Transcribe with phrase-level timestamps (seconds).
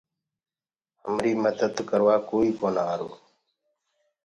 [1.03, 3.09] همري مدد ڪروآ ڪوئي ڪونآ آرو۔